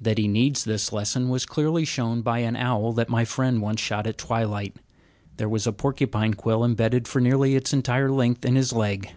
That 0.00 0.18
he 0.18 0.26
needs 0.26 0.64
this 0.64 0.92
lesson 0.92 1.28
was 1.28 1.46
clearly 1.46 1.84
shown 1.84 2.22
by 2.22 2.40
an 2.40 2.56
owl 2.56 2.92
that 2.94 3.08
my 3.08 3.24
friend 3.24 3.62
once 3.62 3.78
shot 3.80 4.04
at 4.04 4.18
twilight. 4.18 4.74
There 5.36 5.48
was 5.48 5.64
a 5.64 5.72
porcupine 5.72 6.34
quill 6.34 6.64
imbedded 6.64 7.06
for 7.06 7.20
nearly 7.20 7.54
its 7.54 7.72
entire 7.72 8.10
length 8.10 8.44
in 8.44 8.56
his 8.56 8.72
leg. 8.72 9.10